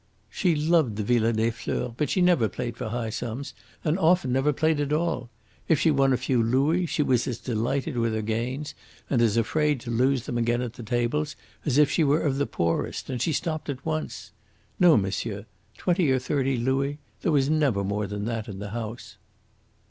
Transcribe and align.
"She 0.31 0.55
loved 0.55 0.95
the 0.95 1.03
Villa 1.03 1.31
des 1.31 1.51
Fleurs, 1.51 1.91
but 1.95 2.09
she 2.09 2.23
never 2.23 2.49
played 2.49 2.75
for 2.75 2.89
high 2.89 3.11
sums 3.11 3.53
and 3.83 3.99
often 3.99 4.31
never 4.31 4.51
played 4.51 4.79
at 4.79 4.91
all. 4.91 5.29
If 5.67 5.79
she 5.79 5.91
won 5.91 6.11
a 6.11 6.17
few 6.17 6.41
louis, 6.41 6.87
she 6.87 7.03
was 7.03 7.27
as 7.27 7.37
delighted 7.37 7.95
with 7.99 8.15
her 8.15 8.23
gains 8.23 8.73
and 9.11 9.21
as 9.21 9.37
afraid 9.37 9.79
to 9.81 9.91
lose 9.91 10.25
them 10.25 10.39
again 10.39 10.63
at 10.63 10.73
the 10.73 10.81
tables 10.81 11.35
as 11.67 11.77
if 11.77 11.91
she 11.91 12.03
were 12.03 12.21
of 12.21 12.39
the 12.39 12.47
poorest, 12.47 13.11
and 13.11 13.21
she 13.21 13.31
stopped 13.31 13.69
at 13.69 13.85
once. 13.85 14.31
No, 14.79 14.97
monsieur; 14.97 15.45
twenty 15.77 16.09
or 16.09 16.17
thirty 16.17 16.57
louis 16.57 16.97
there 17.21 17.31
was 17.31 17.47
never 17.47 17.83
more 17.83 18.07
than 18.07 18.25
that 18.25 18.47
in 18.47 18.57
the 18.57 18.71
house." 18.71 19.17